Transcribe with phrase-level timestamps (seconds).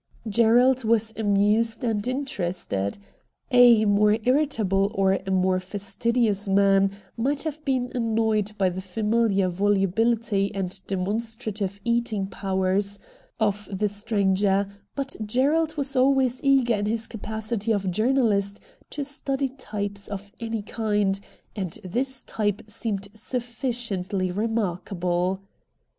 [0.27, 2.97] Gerald was amused and interested.
[3.51, 9.47] A more irritable or a more fastidious man might have been annoyed by the familiar
[9.47, 12.97] volubility and demonstrative eating powers
[13.39, 17.05] of the D 2 36 RED DIAMONDS stranger, but Gerald was always eager in his
[17.05, 18.59] capacity of journalist
[18.89, 21.19] to study types of any kind,
[21.55, 25.41] and this type seemed sufficiently re markable.